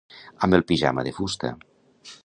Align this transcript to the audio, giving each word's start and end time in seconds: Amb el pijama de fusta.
Amb 0.47 0.57
el 0.59 0.63
pijama 0.71 1.05
de 1.09 1.13
fusta. 1.19 1.55